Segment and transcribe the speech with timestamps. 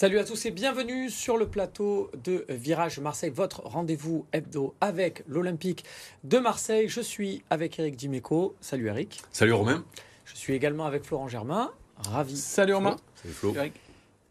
[0.00, 5.22] Salut à tous et bienvenue sur le plateau de Virage Marseille, votre rendez-vous hebdo avec
[5.28, 5.84] l'Olympique
[6.24, 6.88] de Marseille.
[6.88, 8.56] Je suis avec Eric Dimeco.
[8.62, 9.20] Salut Eric.
[9.30, 9.84] Salut Romain.
[10.24, 11.70] Je suis également avec Florent Germain.
[11.98, 12.38] Ravi.
[12.38, 12.96] Salut Romain.
[13.14, 13.54] Salut Flo.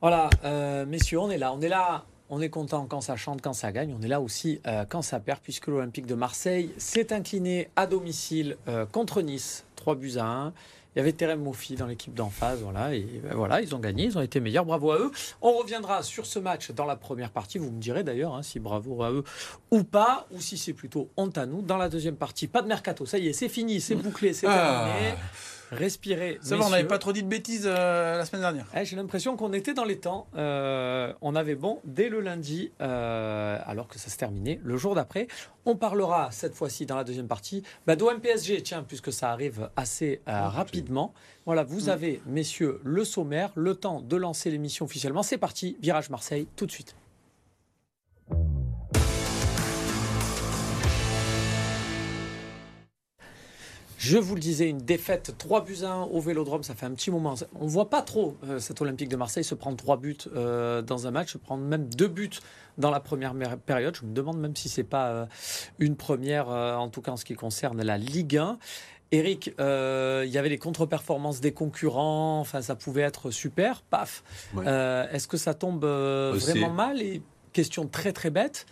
[0.02, 1.54] Voilà, euh, messieurs, on est là.
[1.54, 2.04] On est là.
[2.32, 3.96] On est content quand ça chante, quand ça gagne.
[3.96, 7.86] On est là aussi euh, quand ça perd, puisque l'Olympique de Marseille s'est incliné à
[7.86, 10.54] domicile euh, contre Nice, 3 buts à 1.
[10.96, 13.80] Il y avait Terem Moffi dans l'équipe d'en face, voilà, et ben voilà, ils ont
[13.80, 15.12] gagné, ils ont été meilleurs, bravo à eux.
[15.42, 18.60] On reviendra sur ce match dans la première partie, vous me direz d'ailleurs hein, si
[18.60, 19.24] bravo à eux
[19.70, 21.62] ou pas, ou si c'est plutôt honte à nous.
[21.62, 24.48] Dans la deuxième partie, pas de mercato, ça y est, c'est fini, c'est bouclé, c'est
[24.50, 24.88] Ah.
[24.88, 25.16] terminé.
[25.72, 26.40] Respirez.
[26.42, 28.66] Ça va, on n'avait pas trop dit de bêtises euh, la semaine dernière.
[28.76, 30.28] Eh, J'ai l'impression qu'on était dans les temps.
[30.36, 34.96] Euh, on avait bon dès le lundi, euh, alors que ça se terminait le jour
[34.96, 35.28] d'après.
[35.66, 39.70] On parlera cette fois-ci dans la deuxième partie bah, d'OM PSG, tiens, puisque ça arrive
[39.76, 41.14] assez euh, rapidement.
[41.46, 41.90] Voilà, vous Mm.
[41.90, 45.24] avez, messieurs, le sommaire, le temps de lancer l'émission officiellement.
[45.24, 46.96] C'est parti, Virage Marseille, tout de suite.
[54.00, 56.92] Je vous le disais, une défaite 3 buts à 1 au Vélodrome, ça fait un
[56.92, 57.36] petit moment.
[57.60, 60.82] On ne voit pas trop euh, cet Olympique de Marseille se prendre 3 buts euh,
[60.82, 62.30] dans un match, se prendre même 2 buts
[62.78, 63.96] dans la première période.
[63.96, 65.26] Je me demande même si c'est pas euh,
[65.80, 68.58] une première, en tout cas en ce qui concerne la Ligue 1.
[69.12, 74.24] Eric, euh, il y avait les contre-performances des concurrents, enfin ça pouvait être super, paf.
[74.54, 74.66] Ouais.
[74.68, 77.02] Euh, Est-ce que ça tombe euh, vraiment mal?
[77.02, 78.68] Et question très très bête,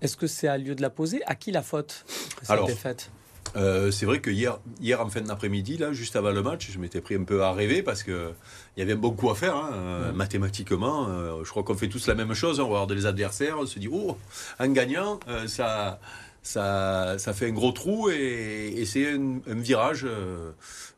[0.00, 1.22] est-ce que c'est à lieu de la poser?
[1.26, 2.04] À qui la faute
[2.40, 3.10] cette Alors, défaite?
[3.56, 6.78] Euh, c'est vrai que hier, hier en fin d'après-midi, là, juste avant le match, je
[6.78, 8.32] m'étais pris un peu à rêver parce que
[8.76, 11.08] il y avait un bon coup à faire, hein, euh, mathématiquement.
[11.08, 12.58] euh, je crois qu'on fait tous la même chose.
[12.58, 14.16] On regarde les adversaires, on se dit oh,
[14.58, 16.00] en gagnant, euh, ça,
[16.42, 20.04] ça, ça fait un gros trou et, et c'est un, un virage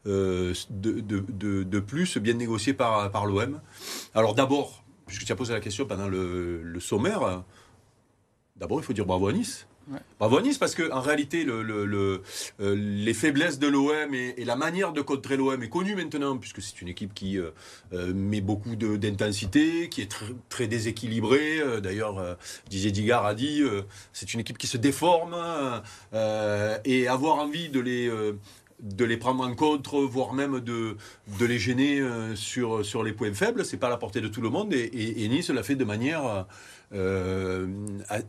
[0.06, 3.60] de, de, de, de plus bien négocié par, par l'OM.
[4.14, 7.44] Alors d'abord, puisque tu as posé la question pendant le, le sommaire,
[8.56, 9.66] d'abord il faut dire bravo à Nice.
[9.88, 9.98] Ouais.
[10.18, 12.18] Bravo Nice parce que en réalité euh,
[12.58, 16.82] les faiblesses de l'OM et, la manière de contrer l'OM est connue maintenant puisque c'est
[16.82, 17.50] une équipe qui euh,
[17.92, 21.60] euh, met beaucoup d'intensité, qui est tr- très déséquilibrée.
[21.82, 22.34] D'ailleurs, euh,
[22.68, 23.62] Didier Digard a dit
[24.12, 25.36] c'est une équipe qui se déforme
[26.84, 27.80] et avoir envie de
[29.04, 30.96] les prendre en compte, voire même de,
[31.40, 32.02] les gêner
[32.34, 34.78] sur, sur les points faibles, c'est pas à la portée de tout le monde et,
[34.80, 36.46] et- et Nice l'a fait de manière
[36.92, 37.66] euh,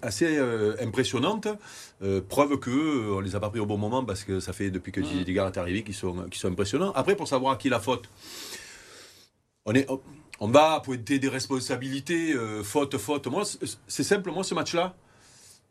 [0.02, 1.48] assez euh, impressionnante.
[2.02, 4.54] Euh, preuve que euh, on les a pas pris au bon moment parce que ça
[4.54, 6.92] fait depuis que Didier Digard est arrivé qu'ils sont, impressionnants.
[6.94, 8.10] Après, pour savoir à qui la faute,
[9.66, 9.88] on est,
[10.40, 13.28] on va pointer des responsabilités, faute, faute.
[13.28, 14.96] Moi, c'est- c'est simple, moi, ce match-là,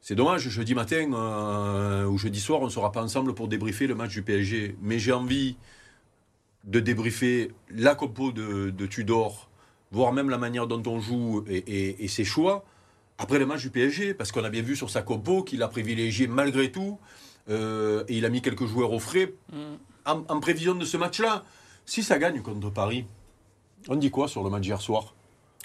[0.01, 3.87] c'est dommage, jeudi matin euh, ou jeudi soir, on ne sera pas ensemble pour débriefer
[3.87, 4.77] le match du PSG.
[4.83, 5.57] Mais j'ai envie
[6.65, 9.49] de débriefer la compo de, de Tudor,
[9.93, 12.65] voire même la manière dont on joue et, et- et ses choix,
[13.19, 14.15] après le match du PSG.
[14.15, 16.99] Parce qu'on a bien vu sur sa compo qu'il a privilégié malgré tout,
[17.49, 19.33] euh, et il a mis quelques joueurs au frais
[20.05, 21.45] en, en prévision de ce match-là.
[21.85, 23.05] Si ça gagne contre Paris,
[23.89, 25.15] on dit quoi sur le match d'hier soir?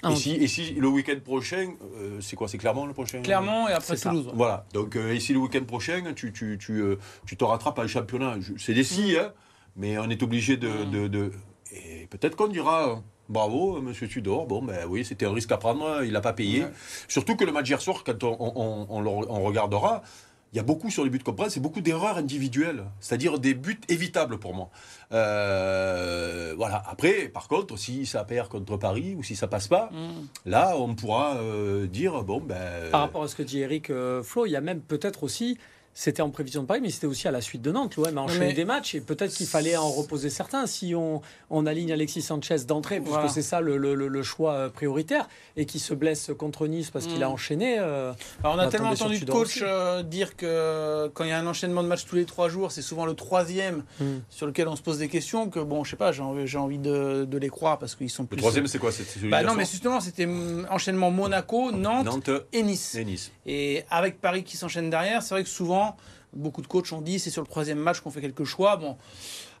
[0.04, 3.22] Ah, et, si, et si le week-end prochain, euh, c'est quoi C'est Clermont le prochain?
[3.22, 4.10] Clairement, et après ça.
[4.10, 4.30] Toulouse.
[4.34, 7.82] voilà, donc euh, ici le week-end prochain, tu, tu, tu, euh, tu te rattrapes à
[7.82, 8.36] un championnat?
[8.58, 9.32] C'est des si, hein,
[9.76, 10.68] mais on est obligé de.
[10.68, 10.90] Mm.
[10.90, 11.32] de, de-
[11.72, 12.96] et peut-être qu'on dira euh,
[13.32, 14.46] bravo, euh, monsieur Tudor.
[14.46, 16.62] Bon, ben oui, c'était un risque à prendre, il n'a pas payé.
[16.62, 16.70] Ouais.
[17.08, 20.02] Surtout que le match hier soir, quand on, on- on- on le- on regardera,
[20.52, 23.54] il y a beaucoup sur les buts qu'on prend, c'est beaucoup d'erreurs individuelles, c'est-à-dire des
[23.54, 24.68] buts évitables pour moi.
[25.12, 26.82] Euh, voilà.
[26.86, 30.50] Après, par contre, si ça perd contre Paris ou si ça passe pas, Mm.
[30.50, 32.90] là, on pourra euh, dire bon, ben.
[32.90, 35.58] Par rapport à ce que dit Eric euh, Flo, il y a même peut-être aussi,
[35.94, 37.96] c'était en prévision de Paris, mais c'était aussi à la suite de Nantes.
[37.96, 41.20] L'OM a enchaîné mais- des matchs et peut-être qu'il fallait en reposer certains si on,
[41.50, 43.28] on aligne Alexis Sanchez d'entrée, puisque Voilà.
[43.28, 46.90] c'est ça le, le- le- le choix euh, prioritaire, et qui se blesse contre Nice
[46.90, 47.24] parce qu'il Mm.
[47.24, 47.76] a enchaîné.
[47.78, 49.60] euh, Alors, on a On tellement entendu de Tudor coach aussi.
[49.64, 52.72] euh, dire que quand il y a un enchaînement de matchs tous les trois jours,
[52.72, 54.04] c'est souvent le troisième Mm.
[54.30, 56.58] sur lequel on se pose des questions que, bon, je sais pas, j'ai envie, j'ai
[56.58, 58.36] envie de, de les croire parce qu'ils sont Le plus.
[58.38, 62.30] troisième, c'est quoi C'est celui Bah non, mais justement, c'était mm, enchaînement Monaco, Nantes, Nantes
[62.52, 62.94] et Nice.
[62.94, 63.30] et Nice.
[63.44, 65.81] Et avec Paris qui s'enchaîne derrière, c'est vrai que souvent,
[66.32, 68.76] beaucoup de coachs ont dit c'est sur le troisième match qu'on fait quelques choix.
[68.76, 68.96] Bon,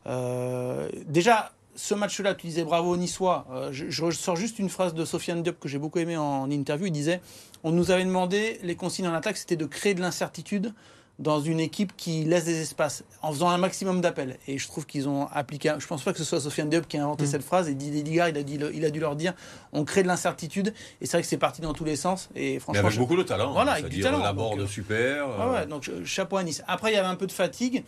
[0.06, 3.46] euh, déjà, ce match-là, tu disais bravo Niçois.
[3.50, 6.50] Euh, je, je ressors juste une phrase de Sofiane Diop que j'ai beaucoup aimé en
[6.50, 6.86] interview.
[6.86, 7.20] Il disait
[7.62, 10.72] On nous avait demandé, les consignes en attaque, c'était de créer de l'incertitude
[11.18, 14.38] dans une équipe qui laisse des espaces en faisant un maximum d'appels.
[14.48, 15.72] Et je trouve qu'ils ont appliqué.
[15.78, 17.26] Je pense pas que ce soit Sofiane Diop qui a inventé Mm.
[17.28, 17.68] cette phrase.
[17.68, 19.34] Et Didier Digard, il a, dit, il a dû leur dire
[19.72, 20.74] on crée de l'incertitude.
[21.00, 22.28] Et c'est vrai que c'est parti dans tous les sens.
[22.34, 23.52] Et Mais franchement, avec je- beaucoup de talent.
[23.52, 25.26] Voilà, hein, avec du talent, La donc, board euh, super.
[25.38, 26.62] ah euh, ouais, donc euh, chapeau à Nice.
[26.66, 27.84] Après, il y avait un peu de fatigue.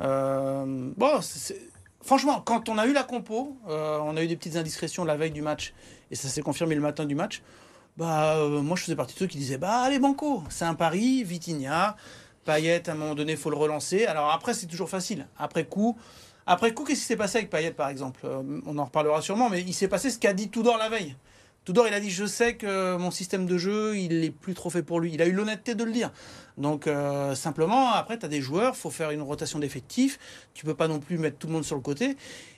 [0.00, 0.64] Euh,
[0.96, 1.20] bon,
[2.02, 5.16] franchement, quand on a eu la compo, euh, on a eu des petites indiscrétions la
[5.16, 5.74] veille du match.
[6.10, 7.42] et ça s'est confirmé le matin du match,
[7.96, 10.74] bah, euh, moi je faisais partie de ceux qui disaient bah allez Banco, c'est un
[10.74, 11.96] pari, Vitinha,
[12.44, 14.06] Payet à un moment donné, il faut le relancer.
[14.06, 15.26] Alors après, c'est toujours facile.
[15.38, 15.96] Après coup,
[16.46, 18.20] après coup, qu'est-ce qui s'est passé avec Payet par exemple?
[18.24, 21.16] Euh, On en reparlera sûrement, mais il s'est passé ce qu'a dit Tudor la veille.
[21.64, 24.68] Tudor, il a dit Je sais que mon système de jeu, il n'est plus trop
[24.68, 25.12] fait pour lui.
[25.14, 26.10] Il a eu l'honnêteté de le dire.
[26.58, 30.18] Donc, euh, simplement, après, tu as des joueurs, faut faire une rotation d'effectifs.
[30.54, 32.16] Tu peux pas non plus mettre tout le monde sur le côté.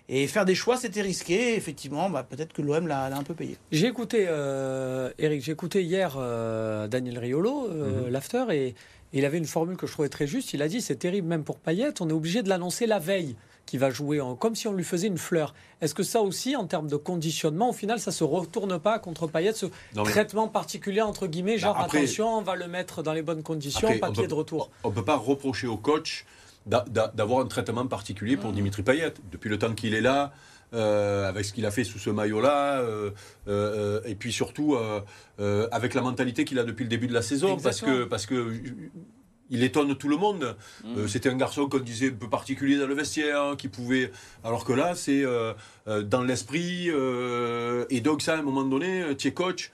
[0.09, 1.53] Et faire des choix, c'était risqué.
[1.53, 3.57] Et effectivement, bah, peut-être que l'OM l'a l'a un peu payé.
[3.73, 8.75] J'ai écouté, euh, Eric, j'ai écouté hier euh, Daniel Riolo, euh, l'after, et
[9.15, 10.53] il avait une formule que je trouvais très juste.
[10.53, 13.35] Il a dit c'est terrible même pour Payet, on est obligé de l'annoncer la veille
[13.65, 15.55] qu'il va jouer, en- comme si on lui faisait une fleur.
[15.81, 19.27] Est-ce que ça aussi, en termes de conditionnement, au final, ça se retourne pas contre
[19.27, 19.65] Payet, ce
[19.97, 23.43] Non, traitement particulier entre guillemets, genre après- attention, on va le mettre dans les bonnes
[23.43, 24.71] conditions, Après, papier peut- de retour.
[24.83, 26.27] On ne peut pas reprocher au coach
[26.67, 29.15] d'avoir un traitement particulier pour Dimitri Payet.
[29.33, 30.33] Depuis le temps qu'il est là,
[30.73, 33.11] euh, avec ce qu'il a fait sous ce maillot-là, euh,
[33.49, 34.77] euh, et puis surtout
[35.73, 38.53] avec la mentalité qu'il a depuis le début de la saison, parce que, parce que
[39.51, 40.57] il étonne tout le monde.
[40.97, 44.11] Euh, C'était un garçon qu'on disait un peu particulier dans le vestiaire, qui pouvait.
[44.43, 45.53] Alors que là, c'est euh,
[46.03, 46.87] dans l'esprit.
[46.91, 49.71] euh, et donc, ça, à un moment donné, euh, tu es coach,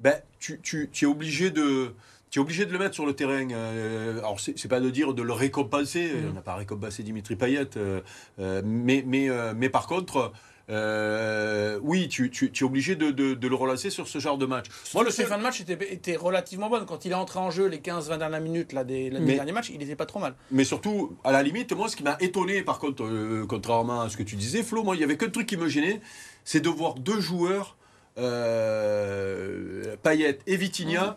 [0.00, 1.92] ben, tu, tu- tu es obligé de.
[2.30, 3.48] Tu es obligé de le mettre sur le terrain.
[3.50, 6.10] euh, alors, c'est pas de dire de le récompenser.
[6.28, 7.76] On n'a pas récompensé Dimitri Payet.
[7.76, 8.00] euh,
[8.40, 10.32] euh, mais, mais, euh, mais par contre,
[10.68, 14.36] euh, oui, tu, tu- tu es obligé de, de- de le relancer sur ce genre
[14.38, 14.66] de match.
[14.94, 16.84] Moi, le seul- fin de match était, était relativement bonne.
[16.84, 19.52] Quand il est entré en jeu les 15-20 dernières minutes là, des, là, des derniers
[19.52, 20.34] matchs, il était pas trop mal.
[20.50, 24.08] Mais surtout, à la limite, moi, ce qui m'a étonné, par contre, euh, contrairement à
[24.08, 26.00] ce que tu disais, Flo, moi, il y avait qu'un truc qui me gênait,
[26.44, 27.76] c'est de voir deux joueurs,
[28.18, 31.16] euh, Payet et Vitinha,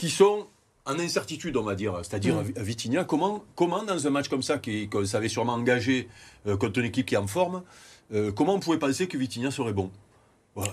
[0.00, 0.46] qui sont
[0.86, 1.94] en incertitude, on va dire.
[2.02, 2.36] C'est-à-dire.
[2.56, 6.08] Vitinha, comment, comment, dans un match comme ça, qui- qu'on savait sûrement engagé
[6.46, 7.62] euh, contre une équipe qui est en forme,
[8.14, 9.90] euh, comment on pouvait penser que Vitinha serait bon?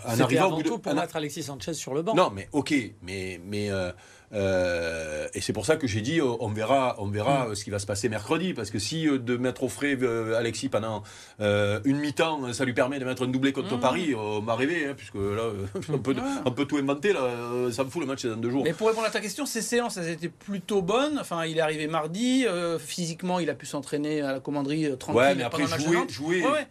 [0.10, 2.16] C'était arrivant avant tout pour a- mettre Alexis Sanchez sur le banc.
[2.16, 3.92] non, mais ok, mais mais euh,
[4.34, 7.64] euh, et c'est pour ça que j'ai dit, euh, on verra, on verra euh, ce
[7.64, 9.98] qui va se passer mercredi, parce que si de mettre au frais
[10.36, 11.04] Alexis pendant
[11.40, 13.80] euh, une mi-temps, ça lui permet de mettre un doublé contre Mhm.
[13.80, 15.44] Paris, on m'a rêvé, hein, puisque là,
[15.90, 16.22] on peut, Ouais.
[16.46, 17.30] on peut tout inventer, là,
[17.72, 18.64] ça me fout le match dans deux jours.
[18.64, 21.20] Mais pour répondre à ta question, ces séances, elles étaient plutôt bonnes.
[21.20, 22.46] Enfin, il est arrivé mardi.
[22.80, 25.20] physiquement, il a pu s'entraîner à la commanderie tranquille.
[25.22, 26.10] ouais, mais après jouer, Nantes.
[26.10, 26.68] jouer, Ouais, ouais.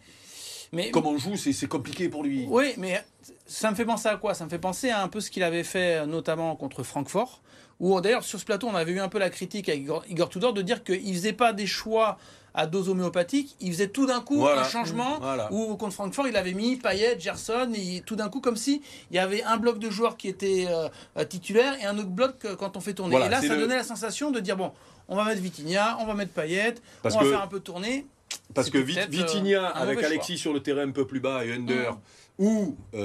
[0.73, 2.45] Mais, comme on joue, c'est compliqué pour lui.
[2.49, 3.03] Oui, mais
[3.45, 4.33] ça me fait penser à quoi?
[4.33, 7.41] Ça me fait penser à un peu ce qu'il avait fait, notamment contre Francfort.
[7.79, 10.29] Où d'ailleurs, sur ce plateau, on avait eu un peu la critique avec Igor, Igor
[10.29, 12.17] Tudor de dire qu'il faisait pas des choix
[12.55, 14.61] à dose homéopathique, il faisait tout d'un coup Voilà.
[14.61, 15.19] un changement.
[15.21, 15.53] Voilà.
[15.53, 18.81] Où contre Francfort, il avait mis Payet, Gerson, et tout d'un coup, comme si
[19.11, 22.33] il y avait un bloc de joueurs qui était euh, titulaire et un autre bloc
[22.45, 23.11] euh, quand on fait tourner.
[23.11, 24.71] Voilà, et là, ça le- donnait la sensation de dire bon,
[25.07, 26.73] on va mettre Vitinha, on va mettre Payet,
[27.03, 28.07] Parce on va que- faire un peu tourner.
[28.53, 31.45] Parce que Vit- Vitinha, euh, un avec Alexis sur le terrain un peu plus bas
[31.45, 31.97] et Under, Mm.
[32.39, 32.97] ou euh,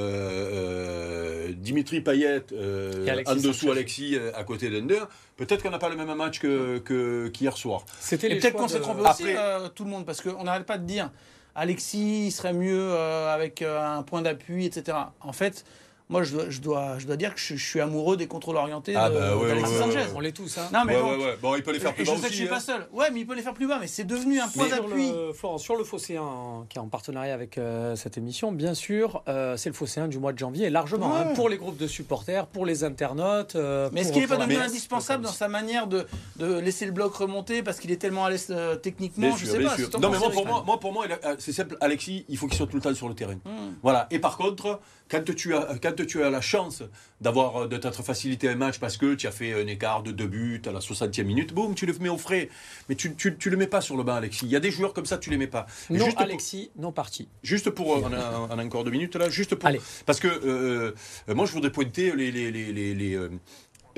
[1.49, 3.71] euh, Dimitri Payet euh, en dessous.
[3.71, 5.01] Alexis à côté d'Under,
[5.37, 7.85] peut-être qu'on n'a pas le même match que que- qu'hier soir.
[8.01, 10.87] C'était peut-être qu'on s'est trompé aussi, Après- tout le monde, parce qu'on n'arrête pas de
[10.87, 11.11] dire
[11.55, 14.97] Alexis il serait mieux avec un point d'appui, etc.
[15.21, 15.65] En fait,
[16.13, 18.57] moi, je dois, je dois, je dois dire que je, je suis amoureux des contrôles
[18.57, 19.97] orientés Ah de- bah ouais, d'Alexis ouais, Sanchez.
[19.99, 20.69] ouais, On l'est tous, hein.
[20.73, 21.37] Non, mais ouais, bon, ouais, ouais.
[21.43, 22.37] Bon, il peut les faire plus et je bas sais que je aussi.
[22.43, 22.61] suis pas hein.
[22.61, 22.87] seul.
[22.93, 25.11] Ouais, mais il peut les faire plus bas, mais c'est devenu un point d'appui.
[25.11, 29.23] le, Florent, sur le Phocéen, qui est en partenariat avec euh, cette émission, bien sûr,
[29.29, 31.19] euh, c'est le Phocéen du mois de janvier, et largement, Ouais.
[31.31, 33.57] hein, pour les groupes de supporters, pour les internautes.
[33.57, 36.93] euh, Mais est-ce qu'il n'est pas devenu indispensable dans sa manière de, de laisser le
[36.93, 39.29] bloc remonter parce qu'il est tellement à l'aise euh, techniquement?
[39.29, 39.99] Bien Je sûr, sais pas.
[39.99, 41.07] Non, mais moi, pour moi,
[41.39, 41.77] c'est simple.
[41.81, 43.35] Alexis, il faut qu'il soit tout le temps sur le terrain.
[43.35, 43.73] Hmm.
[43.83, 44.07] Voilà.
[44.11, 44.81] Et par contre,
[45.13, 46.83] quand tu as, quand tu as la chance
[47.21, 50.27] d'avoir, de t'être facilité un match parce que tu as fait un écart de deux
[50.27, 52.49] buts à la 60e minute, boum, tu le mets au frais.
[52.89, 54.47] Mais tu, tu, tu le mets pas sur le banc, Alexis.
[54.47, 55.67] Il y a des joueurs comme ça, tu les mets pas.
[55.91, 57.29] Et Non, juste pour- Alexis, non parti.
[57.43, 59.81] Juste pour, euh, on a, on a encore deux minutes là, juste pour, Allez.
[60.07, 60.93] parce que euh,
[61.29, 63.29] euh, moi je voudrais pointer les, les, les, les- les, euh,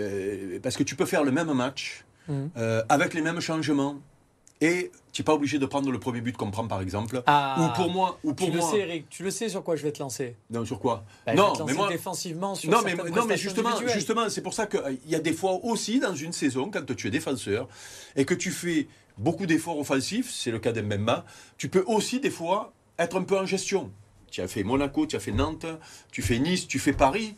[0.01, 2.05] euh, parce que tu peux faire le même match
[2.57, 4.01] euh, avec les mêmes changements
[4.61, 7.23] et tu n'es pas obligé de prendre le premier but qu'on prend par exemple.
[7.27, 8.65] Ah, ou pour moi, ou pour tu moi.
[8.65, 10.37] le sais, Eric, tu le sais sur quoi je vais te lancer.
[10.51, 11.89] Non, sur quoi Bah, je vais Non, te lancer mais moi.
[11.89, 13.95] défensivement sur Non mais, non, mais justement, individuelles.
[13.97, 17.09] justement c'est pour ça qu'il y a des fois aussi dans une saison, quand tu
[17.09, 17.69] es défenseur
[18.17, 21.25] et que tu fais beaucoup d'efforts offensifs, c'est le cas d'Mbemba,
[21.59, 23.91] tu peux aussi des fois être un peu en gestion.
[24.31, 25.67] Tu as fait Monaco, tu as fait Nantes,
[26.11, 27.37] tu fais Nice, tu fais Paris.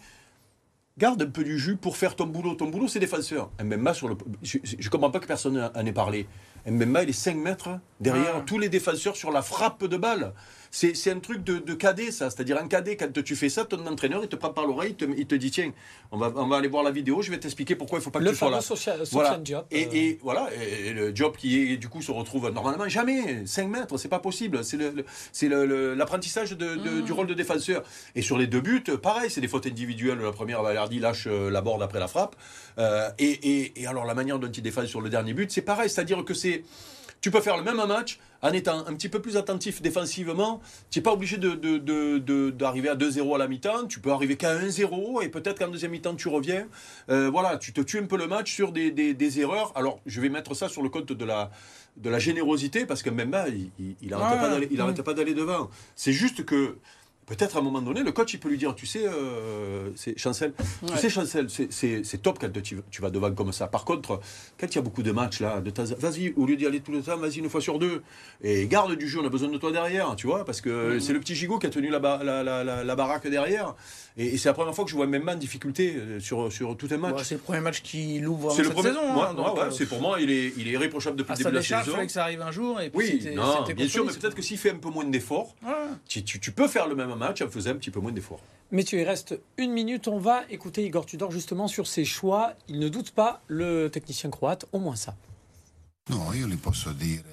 [0.99, 2.55] Garde un peu du jus pour faire ton boulot.
[2.55, 3.51] Ton boulot, c'est défenseur.
[3.63, 4.17] Mbemba, sur le...
[4.43, 6.27] je ne comprends pas que personne en ait parlé.
[6.67, 8.43] Mbemba, il est 5 mètres derrière Ah.
[8.47, 10.33] tous les défenseurs sur la frappe de balle.
[10.73, 12.29] C'est un truc de, de cadet, ça.
[12.29, 14.97] C'est-à-dire, un cadet, quand tu fais ça, ton entraîneur, il te prend par l'oreille, il
[14.97, 15.73] te, il te dit Tiens,
[16.13, 18.11] on va, on va aller voir la vidéo, je vais t'expliquer pourquoi il ne faut
[18.11, 18.61] pas que Le tu sois là.
[18.61, 19.29] social, Voilà.
[19.31, 19.65] social job.
[19.71, 22.87] Et, euh, et voilà, et, et le job qui est, du coup se retrouve normalement
[22.89, 24.63] jamais 5 mètres, c'est pas possible.
[24.65, 25.05] C'est le- le-
[25.49, 27.83] le- le- l'apprentissage de- du rôle de défenseur.
[28.15, 30.19] Et sur les deux buts, pareil, c'est des fautes individuelles.
[30.19, 32.37] La première, Valerdi lâche euh, la borde après la frappe.
[32.79, 35.63] Euh, et, et- et alors la manière dont il défend sur le dernier but, c'est
[35.63, 36.65] pareil, c'est-à-dire que c'est
[37.21, 40.61] tu peux faire le même match en étant un petit peu plus attentif défensivement.
[40.91, 43.87] Tu n'es pas obligé de- de- de- de- d'arriver à 2-0 à la mi-temps.
[43.89, 46.67] Tu peux arriver qu'à 1-0 et peut-être qu'en deuxième mi-temps, tu reviens.
[47.11, 49.73] Euh, voilà, tu te tues un peu le match sur des, des- des erreurs.
[49.75, 51.51] Alors, je vais mettre ça sur le compte de la,
[51.97, 54.81] de la générosité parce que même là, il, il, il arrête Ouais, pas d'aller- il
[54.81, 55.71] arrête pas d'aller devant.
[55.97, 56.77] C'est juste que.
[57.27, 60.17] Peut-être à un moment donné, le coach il peut lui dire, tu sais, euh, c'est
[60.17, 60.53] Chancel,
[60.87, 63.67] tu sais Chancel, c'est- top quand tu, tu vas devant comme ça.
[63.67, 64.21] Par contre,
[64.61, 66.93] quand il y a beaucoup de matchs là, de vas-y, au lieu d'y aller tout
[66.93, 68.03] le temps, vas-y une fois sur deux.
[68.45, 71.13] Et garde du jeu, on a besoin de toi derrière, tu vois, parce que c'est
[71.13, 73.75] le petit gigot qui a tenu la, ba- la, la- la- la baraque derrière.
[74.17, 76.75] Et, et c'est la première fois que je vois même en difficulté euh, sur, sur
[76.77, 77.17] tout un match.
[77.17, 78.89] Ouais, c'est le premier match qui l'ouvre cette premier.
[78.91, 79.01] saison.
[79.23, 81.51] Hein, ouais, euh, c'est pour moi, il est, il est irréprochable depuis à le début
[81.51, 81.97] de la décharge, il saison.
[81.97, 82.81] fallait que ça arrive un jour.
[82.81, 85.55] Et puis Oui, non, bien sûr, mais peut-être que s'il fait un peu moins d'efforts,
[86.09, 88.41] tu- tu peux faire le même match en faisant un petit peu moins d'efforts.
[88.71, 90.09] Messieurs, il reste une minute.
[90.09, 92.55] On va écouter Igor Tudor justement sur ses choix.
[92.69, 95.15] Il ne doute pas, le technicien croate, au moins ça.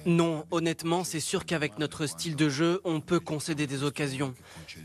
[0.04, 4.34] Non, honnêtement, c'est sûr qu'avec notre style de jeu, on peut concéder des occasions.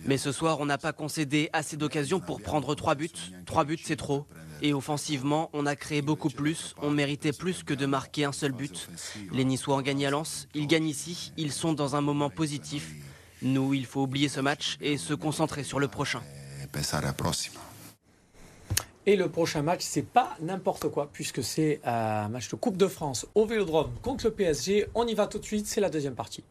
[0.06, 3.10] Mais ce soir, on n'a pas concédé assez d'occasions pour prendre trois buts.
[3.48, 4.28] Trois buts, c'est trop.
[4.62, 6.76] Et offensivement, on a créé beaucoup plus.
[6.84, 8.90] On méritait plus que de marquer un seul but.
[9.32, 10.48] Les Niçois ont gagné à Lens.
[10.54, 11.32] Ils gagnent ici.
[11.38, 12.94] Ils sont dans un moment positif.
[13.42, 16.22] Nous, il faut oublier ce match et se concentrer sur le prochain.
[19.06, 22.88] Et le prochain match, c'est pas n'importe quoi, puisque c'est un match de Coupe de
[22.88, 24.88] France au Vélodrome contre le PSG.
[24.94, 26.44] On y va tout de suite, c'est la deuxième partie.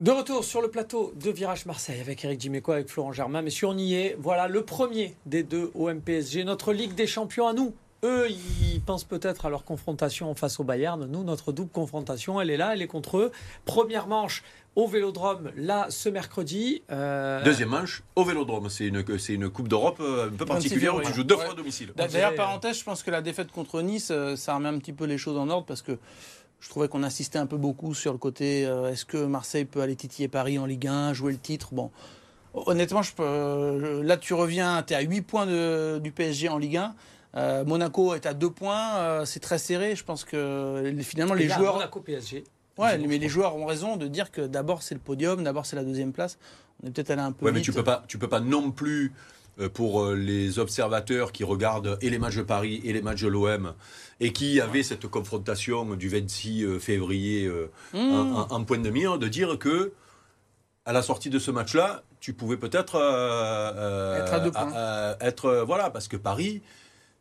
[0.00, 3.42] De retour sur le plateau de Virage Marseille avec Eric Dimeco, avec Florent Germain.
[3.42, 4.16] Messieurs, on y est.
[4.18, 7.74] Voilà le premier des deux OM PSG, notre Ligue des Champions à nous.
[8.02, 11.04] Eux, ils pensent peut-être à leur confrontation face au Bayern.
[11.04, 13.30] Nous, notre double confrontation, elle est là, elle est contre eux.
[13.66, 14.42] Première manche
[14.74, 16.80] au Vélodrome, là, ce mercredi.
[16.90, 18.70] Euh, Deuxième manche au Vélodrome.
[18.70, 21.44] C'est une, c'est une Coupe d'Europe euh, un peu particulière où tu joues deux Ouais.
[21.44, 21.92] fois à domicile.
[21.98, 24.94] On D'ailleurs, parenthèse, je pense que la défaite contre Nice, euh, ça remet un petit
[24.94, 25.98] peu les choses en ordre parce que
[26.60, 29.80] je trouvais qu'on insistait un peu beaucoup sur le côté euh, est-ce que Marseille peut
[29.80, 31.68] aller titiller Paris en Ligue 1, jouer le titre?
[31.72, 31.90] Bon,
[32.54, 36.48] honnêtement, je peux, euh, là tu reviens, tu es à 8 points de- du PSG
[36.48, 36.94] en Ligue 1.
[37.36, 39.94] Euh, Monaco est à 2 points, euh, c'est très serré.
[39.94, 41.74] Je pense que finalement les joueurs.
[41.74, 42.44] Monaco PSG.
[42.78, 45.76] Ouais, mais les joueurs ont raison de dire que d'abord c'est le podium, d'abord c'est
[45.76, 46.38] la deuxième place.
[46.82, 47.66] On est peut-être allé un peu Ouais, mais vite.
[47.66, 49.12] tu peux pas, tu peux pas non plus
[49.74, 53.28] pour euh, les observateurs qui regardent et les matchs de Paris et les matchs de
[53.28, 53.72] l'OM
[54.20, 57.98] et qui avaient cette confrontation du 26 euh, février euh, Mmh.
[57.98, 59.92] en, en- point de mire, de dire que
[60.86, 64.72] à la sortie de ce match-là, tu pouvais peut-être euh, euh, Être à deux points.
[64.74, 66.62] euh, être euh, voilà parce que Paris.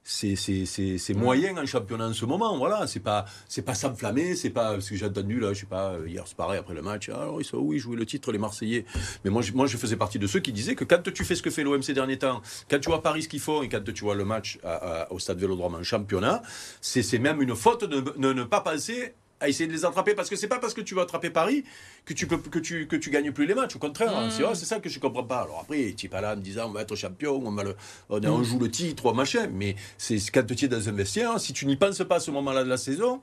[0.03, 2.87] C'est, c'est, c'est, c'est moyen en championnat en ce moment, voilà.
[2.87, 5.91] C'est pas, c'est pas s'enflammer, c'est pas ce que j'ai entendu là, je sais pas,
[5.93, 7.09] euh, hier c'est pareil après le match.
[7.09, 8.85] Alors ils sont oui, jouer le titre, les Marseillais.
[9.23, 11.35] Mais moi, je- moi, je faisais partie de ceux qui disaient que quand tu fais
[11.35, 13.69] ce que fait l'OM ces derniers temps, quand tu vois Paris ce qu'ils font et
[13.69, 16.41] quand tu vois le match à- à- au stade Vélodrome en championnat,
[16.81, 20.13] c'est, c'est même une faute de ne, ne pas penser à essayer de les attraper
[20.15, 21.63] parce que c'est pas parce que tu vas attraper Paris
[22.05, 24.29] que tu peux que tu que tu gagnes plus les matchs au contraire hein.
[24.29, 25.41] c'est, c'est ça que je comprends pas.
[25.41, 27.63] Alors après tu es pas là en me disant on va être champion on va
[27.63, 27.75] le
[28.09, 29.47] on, on joue le titre machin.
[29.53, 32.19] Mais c'est c'est quand tu es dans un vestiaire si tu n'y penses pas à
[32.19, 33.21] ce moment-là de la saison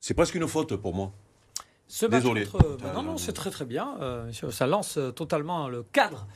[0.00, 1.12] c'est presque une faute pour moi
[1.86, 2.46] Ce match Désolé.
[2.46, 3.96] contre- euh, Euh, non, non, c'est très très bien.
[4.00, 6.26] Euh, ça lance euh, totalement le cadre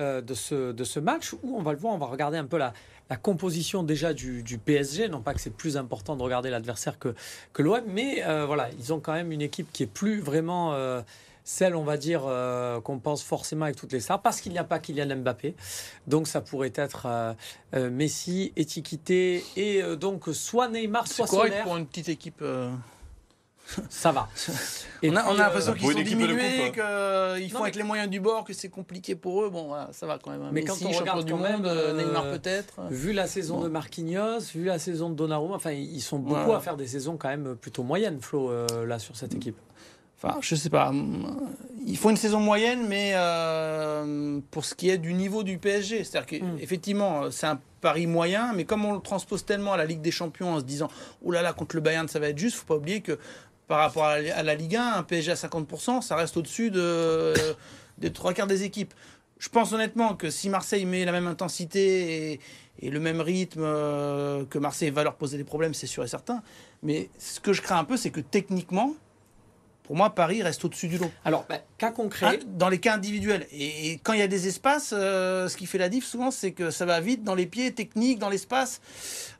[0.00, 2.46] euh, de, ce, de ce match où on va le voir, on va regarder un
[2.46, 2.72] peu la,
[3.10, 5.08] la composition déjà du, du PSG.
[5.08, 7.14] Non pas que c'est plus important de regarder l'adversaire que,
[7.52, 10.72] que l'OM, mais euh, voilà, ils ont quand même une équipe qui est plus vraiment
[10.72, 11.02] euh,
[11.44, 14.58] celle, on va dire, euh, qu'on pense forcément avec toutes les stars, parce qu'il n'y
[14.58, 15.54] a pas Kylian Mbappé.
[16.06, 17.06] Donc ça pourrait être
[17.74, 21.62] euh, Messi, Etiquité, et euh, donc soit Neymar, C'est soit correct Soler.
[21.62, 22.42] pour une petite équipe.
[23.88, 24.28] Ça va.
[25.02, 28.20] Et on a, l'impression euh, qu'ils sont diminués, qu'ils font avec mais- les moyens du
[28.20, 29.48] bord, que c'est compliqué pour eux.
[29.50, 30.42] Bon, voilà, ça va quand même.
[30.52, 32.80] Mais Messi, quand on regarde du quand monde, même, euh, euh, Neymar peut-être.
[32.90, 33.64] Vu la saison Bon.
[33.64, 37.16] de Marquinhos, vu la saison de Donnarumma, enfin ils sont beaucoup à faire des saisons
[37.16, 39.56] quand même plutôt moyennes, Flo, euh, là sur cette équipe.
[40.22, 40.90] Enfin, je sais pas.
[41.86, 46.04] Il faut une saison moyenne, mais euh, pour ce qui est du niveau du PSG,
[46.04, 46.56] c'est-à-dire Mm.
[46.58, 50.10] qu'effectivement, c'est un pari moyen, mais comme on le transpose tellement à la Ligue des
[50.10, 50.88] Champions en se disant,
[51.22, 53.18] oh là là, contre le Bayern, ça va être juste, faut pas oublier que
[53.74, 57.34] par rapport à la Ligue 1, un PSG à 50%, ça reste au-dessus de,
[57.98, 58.94] des trois quarts des équipes.
[59.40, 62.40] Je pense honnêtement que si Marseille met la même intensité et,
[62.78, 66.06] et le même rythme euh, que Marseille va leur poser des problèmes, c'est sûr et
[66.06, 66.40] certain.
[66.84, 68.94] Mais ce que je crains un peu, c'est que techniquement,
[69.84, 71.10] pour moi, Paris reste au-dessus du lot.
[71.26, 72.26] Alors, bah, cas concret.
[72.26, 73.46] Hein, dans les cas individuels.
[73.52, 76.30] Et, et quand il y a des espaces, euh, ce qui fait la diff souvent,
[76.30, 78.80] c'est que ça va vite dans les pieds, technique, dans l'espace.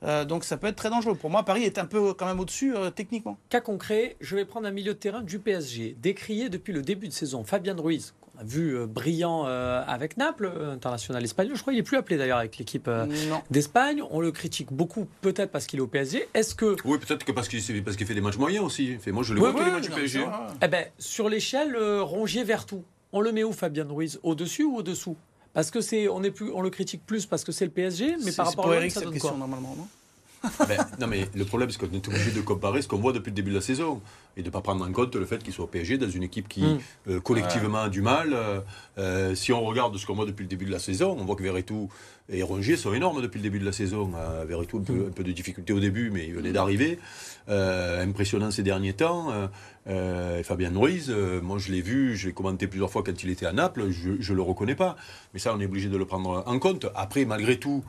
[0.02, 1.14] Euh, donc ça peut être très dangereux.
[1.14, 3.38] Pour moi, Paris est un peu quand même au-dessus euh, techniquement.
[3.48, 7.08] Cas concret, je vais prendre un milieu de terrain du PSG, décrié depuis le début
[7.08, 7.42] de saison.
[7.42, 11.54] Fabien Ruiz, vu euh, brillant euh, avec Naples, euh, international espagnol.
[11.56, 13.06] Je crois qu'il est plus appelé d'ailleurs avec l'équipe euh,
[13.50, 14.02] d'Espagne.
[14.10, 16.28] On le critique beaucoup, peut-être parce qu'il est au PSG.
[16.34, 18.96] Est-ce que, Oui, peut-être que parce qu'il parce qu'il fait des matchs moyens aussi.
[18.98, 20.24] Fait, moi, je le vois tous les matchs du PSG.
[20.62, 24.18] eh ben, sur l'échelle euh, Rongier vers tout, on le met où Fabien Ruiz?
[24.22, 25.16] Au-dessus ou au-dessous?
[25.52, 28.16] Parce que c'est, on est plus, on le critique plus parce que c'est le PSG,
[28.24, 29.74] mais C'est- par rapport à Eric ça cette donne question quoi normalement.
[29.78, 29.86] Non?
[30.68, 33.30] Ben, non, mais le problème, c'est qu'on est obligé de comparer ce qu'on voit depuis
[33.30, 34.00] le début de la saison
[34.36, 36.22] et de ne pas prendre en compte le fait qu'il soit au PSG dans une
[36.22, 36.78] équipe qui, Mm.
[37.08, 38.32] euh, collectivement, a du mal.
[38.32, 38.60] Euh,
[38.98, 41.36] euh, si on regarde ce qu'on voit depuis le début de la saison, on voit
[41.36, 41.88] que Verretou
[42.28, 44.10] et Rongier sont énormes depuis le début de la saison.
[44.16, 46.98] Euh, Verretou, un peu, un peu de difficulté au début, mais il venait d'arriver.
[47.48, 49.28] Impressionnant ces derniers temps.
[49.86, 51.10] Et Fabien Ruiz,
[51.42, 54.32] moi je l'ai vu, je l'ai commenté plusieurs fois quand il était à Naples, je
[54.32, 54.96] ne le reconnais pas.
[55.34, 56.86] Mais ça, on est obligé de le prendre en compte.
[56.94, 57.84] Après, malgré tout,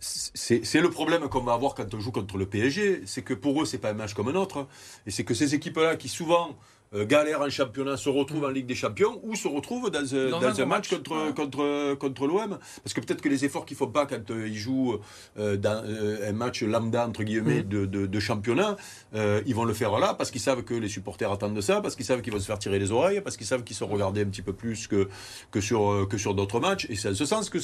[0.00, 3.62] c'est le problème qu'on va avoir quand on joue contre le PSG, c'est que pour
[3.62, 4.66] eux, c'est pas un match comme un autre.
[5.06, 6.56] Et c'est que ces équipes-là, qui souvent
[6.94, 10.14] euh, galèrent en championnat, se retrouvent en Ligue des Champions ou se retrouvent dans, dans
[10.60, 10.88] un match, match.
[10.90, 11.34] contre, Ouais.
[11.34, 12.58] contre, contre l'OM.
[12.82, 14.98] Parce que peut-être que les efforts qu'ils font pas quand euh, ils jouent
[15.38, 17.68] euh, dans euh, un match lambda, entre guillemets, Mhm.
[17.68, 18.76] de, de- de championnat,
[19.14, 21.80] euh, ils vont le faire là parce qu'ils savent que les supporters attendent de ça,
[21.80, 23.86] parce qu'ils savent qu'ils vont se faire tirer les oreilles, parce qu'ils savent qu'ils sont
[23.86, 25.08] regardés un petit peu plus que,
[25.50, 26.86] que sur, euh, que sur d'autres matchs.
[26.90, 27.58] Et c'est en ce sens que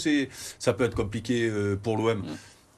[0.59, 2.19] ça peut être compliqué euh, pour l'OM.
[2.19, 2.25] Mhm.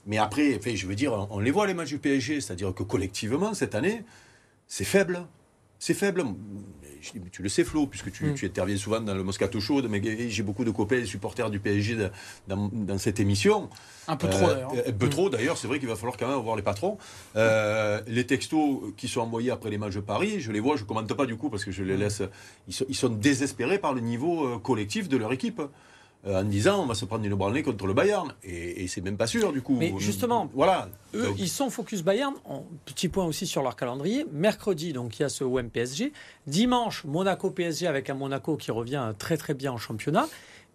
[0.08, 2.84] Mais après, je veux dire, on- on les voit les matchs du PSG, c'est-à-dire que
[2.84, 4.04] collectivement, cette année,
[4.68, 5.26] c'est faible.
[5.78, 6.25] C'est faible.
[7.02, 8.35] Je dis, mais tu le sais, Flo, puisque tu, Mm.
[8.35, 11.61] tu interviens souvent dans le Moscato Show, mais j'ai beaucoup de copains et supporters du
[11.61, 12.11] PSG dans,
[12.49, 13.68] dans- dans cette émission.
[14.09, 14.73] Un peu trop Euh, d'ailleurs.
[14.88, 16.97] Un peu trop d'ailleurs, c'est vrai qu'il va falloir quand même voir les patrons.
[17.37, 20.83] Euh, les textos qui sont envoyés après les matchs de Paris, je les vois, je
[20.83, 22.23] ne commente pas du coup parce que je les laisse.
[22.66, 25.61] Ils sont, ils sont désespérés par le niveau euh, collectif de leur équipe.
[26.26, 28.33] Euh, en disant on va se prendre une branlée contre le Bayern.
[28.45, 29.76] Et, et c'est même pas sûr du coup.
[29.76, 30.89] Mais justement, voilà.
[31.15, 32.34] Eux, Donc, ils sont focus Bayern.
[32.45, 34.26] En- petit point aussi sur leur calendrier.
[34.32, 36.12] Mercredi, donc il y a ce OM PSG.
[36.47, 40.26] Dimanche, Monaco PSG avec un Monaco qui revient très très bien en championnat.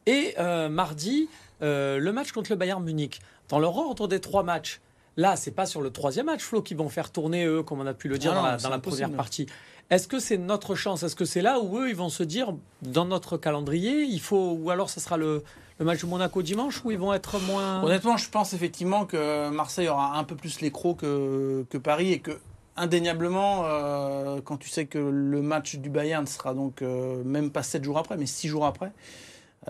[0.08, 1.30] Et euh, mardi,
[1.62, 3.22] euh, le match contre le Bayern Munich.
[3.50, 4.80] Dans leur ordre des trois matchs,
[5.18, 7.88] là, c'est pas sur le troisième match, Flo, qui vont faire tourner eux, comme on
[7.88, 9.48] a pu le dire Ah dans non, la, dans première partie.
[9.90, 11.04] Est-ce que c'est notre chance?
[11.04, 14.58] Est-ce que c'est là où eux, ils vont se dire, dans notre calendrier, il faut,
[14.60, 15.44] ou alors ce sera le,
[15.80, 17.84] le match de Monaco dimanche, où ils vont être moins.
[17.84, 22.14] Honnêtement, je pense effectivement que Marseille aura un peu plus les crocs que, que Paris
[22.14, 22.40] et que
[22.78, 27.64] indéniablement, euh, quand tu sais que le match du Bayern sera donc euh, même pas
[27.64, 28.92] 7 jours après, mais 6 jours après,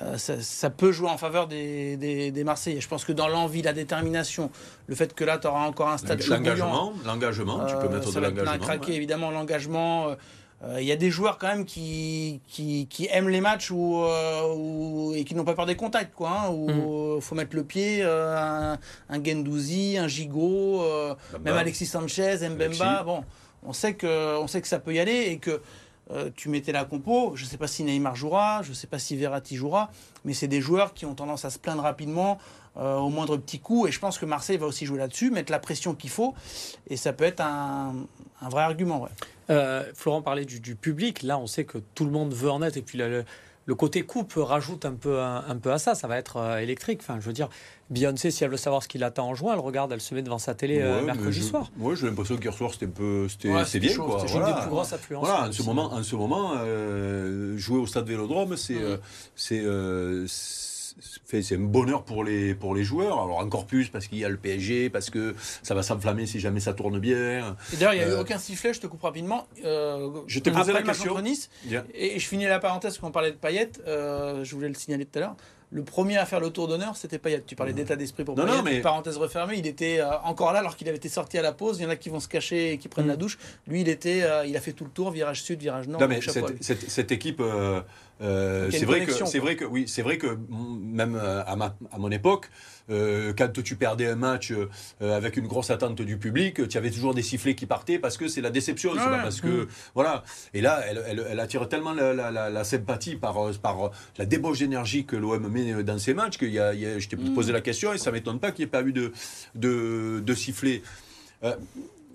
[0.01, 2.79] euh, ça, ça peut jouer en faveur des, des, des Marseillais.
[2.79, 4.49] Je pense que dans l'envie, la détermination,
[4.87, 8.09] le fait que là, tu auras encore un stade L'engagement, l'engagement, tu peux euh, mettre
[8.11, 8.57] ça de l'engagement.
[8.59, 8.95] craquer, ouais.
[8.97, 10.07] évidemment, l'engagement.
[10.09, 10.15] euh,
[10.63, 13.97] euh, Il y a des joueurs quand même qui, qui, qui aiment les matchs où,
[14.03, 16.13] euh, où- et qui n'ont pas peur des contacts.
[16.15, 17.15] Quoi, hein, où Mm.
[17.17, 18.77] il faut mettre le pied, euh, un,
[19.09, 22.63] un Gendouzi, un Gigot, euh, même Alexis Sanchez, Mbemba.
[22.65, 22.83] Alexis.
[23.05, 23.23] Bon,
[23.63, 25.61] on sait, que, on sait que ça peut y aller et que
[26.11, 27.33] euh, tu mettais la compo.
[27.35, 29.91] Je ne sais pas si Neymar jouera, je ne sais pas si Verratti jouera,
[30.25, 32.37] mais c'est des joueurs qui ont tendance à se plaindre rapidement
[32.77, 33.87] euh, au moindre petit coup.
[33.87, 36.33] Et je pense que Marseille va aussi jouer là-dessus, mettre la pression qu'il faut.
[36.87, 37.93] Et ça peut être un,
[38.41, 39.07] vrai argument.
[39.49, 41.23] Euh, Florent parlait du, public.
[41.23, 42.77] Là, on sait que tout le monde veut en être.
[42.77, 43.25] Et puis, le-
[43.65, 45.93] le côté coupe rajoute un peu, un, un peu à ça.
[45.95, 46.99] Ça va être euh, électrique.
[47.01, 47.47] Enfin, je veux dire,
[47.89, 50.21] Beyoncé, si elle veut savoir ce qu'il attend en juin, elle regarde, elle se met
[50.23, 51.69] devant sa télé euh, Ouais, mercredi je- soir.
[51.77, 54.19] Ouais, j'ai l'impression qu'hier soir c'était un peu, c'était, Ouais, c'est bien chaud, quoi.
[54.19, 54.55] c'était C'est une Voilà.
[54.55, 55.25] des plus grosses affluences.
[55.27, 58.97] Voilà, en ce moment, en ce moment euh, jouer au stade Vélodrome, c'est, euh,
[59.35, 59.61] c'est,
[61.41, 63.19] c'est- un bonheur pour les, pour les joueurs.
[63.21, 66.39] Alors encore plus parce qu'il y a le PSG, parce que ça va s'enflammer si
[66.39, 67.55] jamais ça tourne bien.
[67.73, 69.47] Et d'ailleurs, il n'y a eu Euh, aucun sifflet, je te coupe rapidement.
[69.65, 71.19] Euh, Je t'ai posé la question.
[71.21, 71.49] Nice,
[71.93, 75.05] et je finis la parenthèse quand on parlait de Payet, euh, je voulais le signaler
[75.05, 75.35] tout à l'heure.
[75.73, 77.43] Le premier à faire le tour d'honneur, c'était Payet.
[77.47, 78.57] Tu parlais d'état d'esprit pour Non, Payet.
[78.57, 81.41] non, mais- Parenthèse refermée, il était euh, encore là alors qu'il avait été sorti à
[81.41, 81.79] la pause.
[81.79, 83.37] Il y en a qui vont se cacher et qui prennent la douche.
[83.67, 86.01] Lui, il était, il a fait tout le tour, virage sud, virage nord.
[86.01, 86.19] Non, mais
[86.61, 87.41] cette équipe,
[88.21, 91.55] euh, c'est vrai que c'est vrai que oui, c'est vrai que mm, même euh, à,
[91.55, 92.49] ma- à mon époque,
[92.89, 94.67] euh, quand tu perdais un match euh,
[95.17, 98.27] avec une grosse attente du public, tu avais toujours des sifflets qui partaient parce que
[98.27, 100.23] c'est la déception, pas parce que voilà.
[100.53, 104.25] Et là, elle, elle- elle attire tellement la, la- la- la sympathie par par la
[104.25, 107.07] débauche d'énergie que l'OM met dans ses matchs qu'il y a, il y a- je
[107.07, 107.33] t'ai Mm.
[107.33, 109.11] posé la question et ça m'étonne pas qu'il n'y ait pas eu de
[109.55, 110.81] de, de sifflet.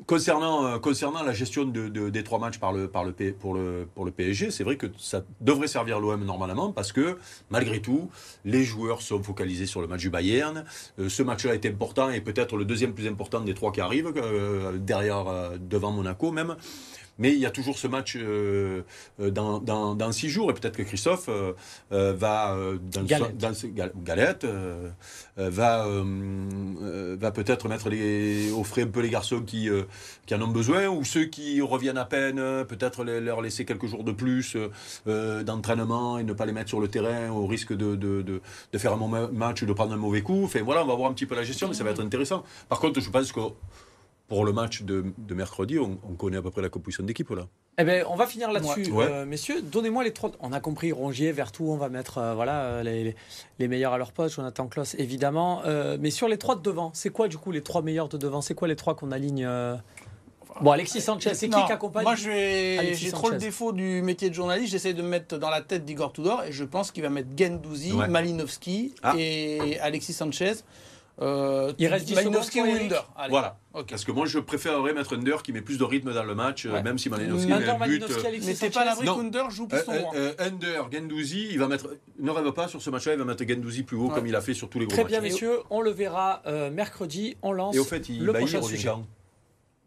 [0.06, 3.54] Concernant, euh, concernant la gestion de, de- des trois matchs par le, par le, pour,
[3.54, 7.18] le, pour le PSG, c'est vrai que ça devrait servir l'OM normalement parce que
[7.50, 8.08] malgré tout,
[8.44, 10.64] les joueurs sont focalisés sur le match du Bayern.
[11.00, 14.12] Euh, ce match-là est important et peut-être le deuxième plus important des trois qui arrivent,
[14.16, 16.54] euh, derrière, euh, devant Monaco même.
[17.18, 18.82] Mais il y a toujours ce match euh,
[19.20, 20.50] euh, dans, dans, dans six jours.
[20.50, 21.52] Et peut-être que Christophe euh,
[21.92, 22.56] euh, va
[22.92, 23.36] dans, le- Galette.
[23.38, 24.46] dans ce- Galette
[25.36, 29.68] va va peut-être mettre les offrir un peu les garçons qui
[30.26, 34.04] qui en ont besoin ou ceux qui reviennent à peine peut-être leur laisser quelques jours
[34.04, 34.56] de plus
[35.06, 38.40] d'entraînement et ne pas les mettre sur le terrain au risque de, de, de,
[38.72, 40.44] de faire un mauvais match ou de prendre un mauvais coup.
[40.44, 42.44] Enfin voilà on va voir un petit peu la gestion mais ça va être intéressant.
[42.68, 43.40] Par contre je pense que
[44.28, 47.30] pour le match de, de mercredi, on, on connaît à peu près la composition d'équipe
[47.30, 47.46] là.
[47.78, 49.04] Eh ben, on va finir là-dessus, Ouais.
[49.08, 49.60] euh, messieurs.
[49.62, 50.30] Donnez-moi les trois.
[50.40, 53.16] On a compris Rongier, Vertou, on va mettre euh, voilà euh, les, les-
[53.58, 54.36] les meilleurs à leur poste.
[54.36, 55.60] Jonathan Kloss, évidemment.
[55.66, 58.16] Euh, mais sur les trois de devant, c'est quoi du coup les trois meilleurs de
[58.16, 58.40] devant?
[58.40, 59.76] C'est quoi les trois qu'on aligne euh?
[60.62, 62.02] Bon, Alexis Sanchez, c'est qui qui accompagne?
[62.04, 62.78] Moi, j'ai
[63.12, 64.72] trop le défaut du métier de journaliste.
[64.72, 67.28] J'essaie de me mettre dans la tête d'Igor Tudor et je pense qu'il va mettre
[67.36, 68.08] Gendouzi, Ouais.
[68.08, 69.12] Malinowski Ah.
[69.18, 70.54] et Alexis Sanchez.
[71.20, 72.64] Euh, Il reste 10 Malinowski ou.
[72.64, 72.88] Allez.
[73.30, 73.58] Voilà.
[73.88, 76.64] Parce que moi, je préférerais mettre Under qui met plus de rythme dans le match,
[76.66, 76.82] euh, Ouais.
[76.82, 77.80] même si Malinowski met Under, un but.
[77.80, 80.12] Malinowski, euh, Mais c'est pas l'abri qu'Under joue piston euh, droit.
[80.16, 81.88] euh, Under, Gendouzi, il va mettre.
[82.18, 84.14] Ne rêve pas sur ce match-là, il va mettre Gendouzi plus haut Ouais.
[84.14, 85.12] comme il a fait sur tous les gros Très matchs.
[85.12, 85.58] bien, messieurs.
[85.70, 87.36] On le verra euh, mercredi.
[87.42, 88.90] On lance Et au fait, il, le bah, il prochain revient sujet.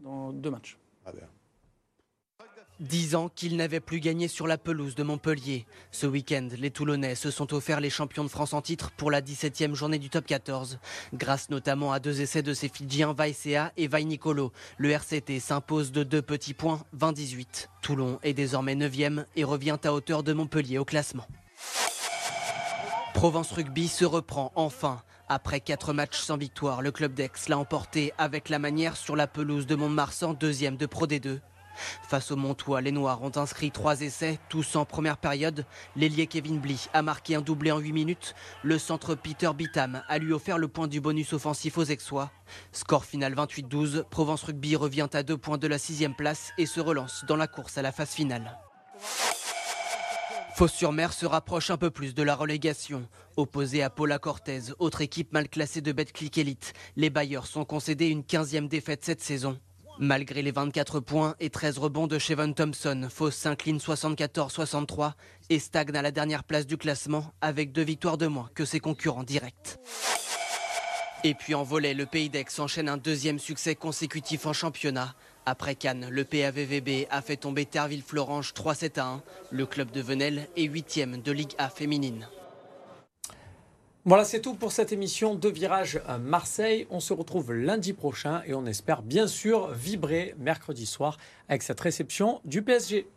[0.01, 0.77] Dans deux matchs.
[1.05, 1.21] Ah ben.
[2.79, 5.65] Dix ans qu'ils n'avaient plus gagné sur la pelouse de Montpellier.
[5.91, 9.21] Ce week-end, les Toulonnais se sont offerts les champions de France en titre pour la
[9.21, 10.79] 17e journée du top 14.
[11.13, 15.91] Grâce notamment à deux essais de ces Fidjiens Vaisea et Vai Nicolo, le RCT s'impose
[15.91, 17.67] de deux petits points, 20-18.
[17.81, 21.27] Toulon est désormais 9e et revient à hauteur de Montpellier au classement.
[23.13, 25.01] Provence Rugby se reprend enfin.
[25.27, 29.27] Après quatre matchs sans victoire, le club d'Aix l'a emporté avec la manière sur la
[29.27, 31.41] pelouse de Mont-de-Marsan, deuxième de Pro D2.
[32.07, 35.65] Face au Montois, les Noirs ont inscrit trois essais, tous en première période.
[35.95, 38.35] L'ailier Kevin Bly a marqué un doublé en 8 minutes.
[38.63, 42.31] Le centre Peter Bitam a lui offert le point du bonus offensif aux Aixois.
[42.71, 46.79] Score final 28-12, Provence Rugby revient à deux points de la sixième place et se
[46.79, 48.57] relance dans la course à la phase finale.
[50.59, 53.07] Fos-sur-Mer se rapproche un peu plus de la relégation.
[53.37, 58.07] Opposé à Paula Cortez, autre équipe mal classée de Betclic Elite, les Bayers sont concédés
[58.09, 59.57] une 15e défaite cette saison.
[60.01, 65.11] Malgré les 24 points et 13 rebonds de Chevon Thompson, Fos s'incline 74-63
[65.49, 68.79] et stagne à la dernière place du classement avec deux victoires de moins que ses
[68.79, 69.77] concurrents directs.
[71.25, 75.15] Et puis en volet, le Pays d'Aix enchaîne un deuxième succès consécutif en championnat.
[75.45, 79.23] Après Cannes, le PAVVB a fait tomber Terville-Florange 3-7 à 1.
[79.51, 82.25] Le club de Venelle est huitième de Ligue A féminine.
[84.05, 86.87] Voilà, c'est tout pour cette émission de Virage Marseille.
[86.89, 91.17] On se retrouve lundi prochain et on espère bien sûr vibrer mercredi soir
[91.49, 93.07] avec cette réception du PSG.